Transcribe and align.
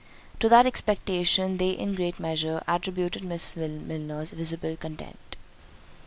To 0.39 0.49
that 0.49 0.65
expectation 0.65 1.57
they 1.57 1.69
in 1.69 1.93
great 1.93 2.19
measure 2.19 2.63
attributed 2.67 3.23
Miss 3.23 3.55
Milner's 3.55 4.31
visible 4.31 4.75
content. 4.75 5.35